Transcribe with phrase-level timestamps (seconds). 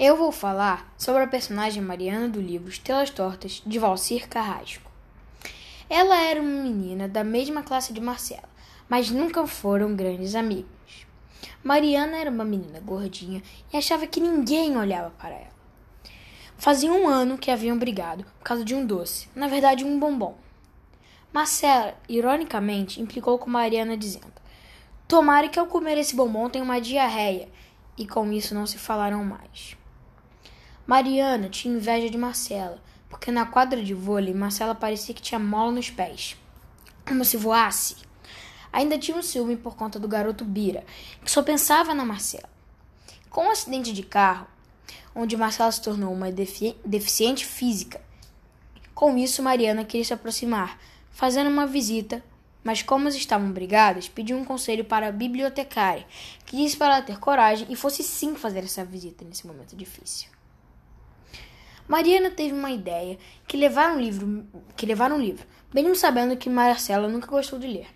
[0.00, 4.88] Eu vou falar sobre a personagem Mariana do livro Estrelas Tortas, de Valcir Carrasco.
[5.90, 8.48] Ela era uma menina da mesma classe de Marcela,
[8.88, 10.70] mas nunca foram grandes amigos.
[11.64, 13.42] Mariana era uma menina gordinha
[13.72, 15.58] e achava que ninguém olhava para ela.
[16.56, 20.36] Fazia um ano que haviam brigado por causa de um doce, na verdade, um bombom.
[21.32, 24.32] Marcela, ironicamente, implicou com Mariana, dizendo:
[25.08, 27.48] Tomara que ao comer esse bombom tenha uma diarreia,
[27.96, 29.76] e com isso não se falaram mais.
[30.88, 35.70] Mariana tinha inveja de Marcela, porque na quadra de vôlei Marcela parecia que tinha mola
[35.70, 36.34] nos pés,
[37.06, 37.96] como se voasse.
[38.72, 40.86] Ainda tinha um ciúme por conta do garoto Bira,
[41.22, 42.48] que só pensava na Marcela.
[43.28, 44.46] Com um acidente de carro,
[45.14, 48.00] onde Marcela se tornou uma defi deficiente física,
[48.94, 50.78] com isso Mariana queria se aproximar,
[51.10, 52.24] fazendo uma visita,
[52.64, 56.06] mas como estavam brigadas, pediu um conselho para a bibliotecária,
[56.46, 60.37] que disse para ela ter coragem e fosse sim fazer essa visita nesse momento difícil.
[61.88, 66.50] Mariana teve uma ideia que levar um livro, que levar um livro, mesmo sabendo que
[66.50, 67.88] Marcela nunca gostou de ler,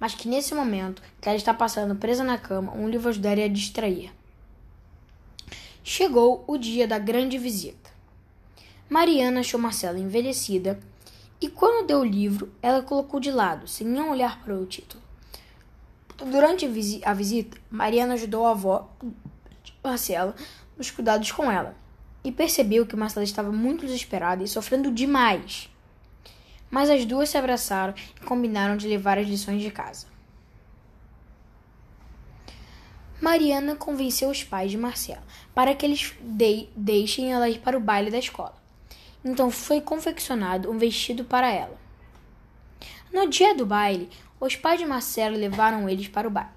[0.00, 3.48] mas que nesse momento que ela está passando presa na cama, um livro ajudaria a
[3.48, 4.12] distrair.
[5.84, 7.88] Chegou o dia da grande visita.
[8.90, 10.80] Mariana achou Marcela envelhecida
[11.40, 15.00] e quando deu o livro, ela colocou de lado, sem nem olhar para o título.
[16.16, 16.66] Durante
[17.04, 18.90] a visita, Mariana ajudou a avó
[19.84, 20.34] Marcela
[20.76, 21.85] nos cuidados com ela
[22.26, 25.70] e percebeu que Marcela estava muito desesperada e sofrendo demais.
[26.68, 30.08] Mas as duas se abraçaram e combinaram de levar as lições de casa.
[33.20, 35.22] Mariana convenceu os pais de Marcela
[35.54, 38.56] para que eles de deixem ela ir para o baile da escola.
[39.24, 41.78] Então foi confeccionado um vestido para ela.
[43.12, 46.50] No dia do baile, os pais de Marcela levaram eles para o baile.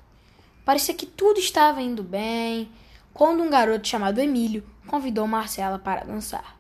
[0.66, 2.68] Parecia que tudo estava indo bem,
[3.14, 6.58] quando um garoto chamado Emílio convidou Marcela para dançar.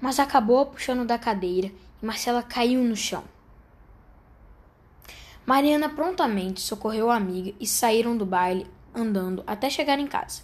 [0.00, 3.24] Mas acabou puxando da cadeira e Marcela caiu no chão.
[5.44, 10.42] Mariana prontamente socorreu a amiga e saíram do baile andando até chegar em casa.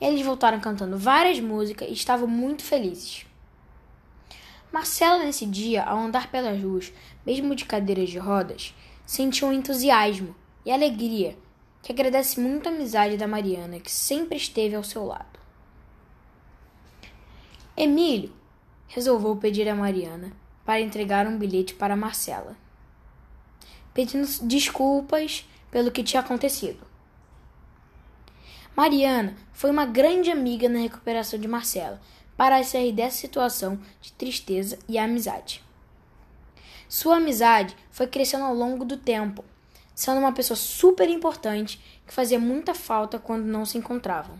[0.00, 3.24] Eles voltaram cantando várias músicas e estavam muito felizes.
[4.72, 6.92] Marcela, nesse dia, ao andar pelas ruas,
[7.24, 8.74] mesmo de cadeiras de rodas,
[9.06, 10.34] sentiu um entusiasmo
[10.66, 11.36] e alegria
[11.84, 15.38] que agradece muito a amizade da Mariana, que sempre esteve ao seu lado.
[17.76, 18.32] Emílio
[18.88, 20.32] resolveu pedir a Mariana
[20.64, 22.56] para entregar um bilhete para Marcela,
[23.92, 26.86] pedindo desculpas pelo que tinha acontecido.
[28.74, 32.00] Mariana foi uma grande amiga na recuperação de Marcela
[32.34, 35.62] para sair dessa situação de tristeza e amizade.
[36.88, 39.44] Sua amizade foi crescendo ao longo do tempo
[39.94, 44.38] sendo uma pessoa super importante que fazia muita falta quando não se encontravam.